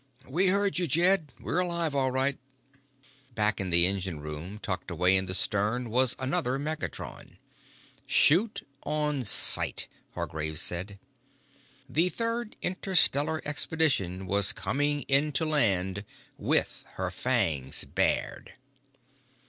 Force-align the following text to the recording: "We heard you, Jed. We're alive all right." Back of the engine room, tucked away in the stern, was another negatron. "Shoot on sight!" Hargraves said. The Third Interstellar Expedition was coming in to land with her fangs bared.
"We 0.27 0.47
heard 0.47 0.79
you, 0.79 0.87
Jed. 0.87 1.31
We're 1.39 1.59
alive 1.59 1.93
all 1.93 2.09
right." 2.09 2.39
Back 3.35 3.59
of 3.59 3.69
the 3.69 3.85
engine 3.85 4.19
room, 4.19 4.57
tucked 4.57 4.89
away 4.89 5.15
in 5.15 5.27
the 5.27 5.35
stern, 5.35 5.91
was 5.91 6.15
another 6.17 6.57
negatron. 6.57 7.37
"Shoot 8.07 8.65
on 8.83 9.23
sight!" 9.23 9.87
Hargraves 10.15 10.59
said. 10.59 10.97
The 11.87 12.09
Third 12.09 12.55
Interstellar 12.63 13.43
Expedition 13.45 14.25
was 14.25 14.53
coming 14.53 15.03
in 15.03 15.33
to 15.33 15.45
land 15.45 16.03
with 16.35 16.83
her 16.93 17.11
fangs 17.11 17.83
bared. 17.85 18.53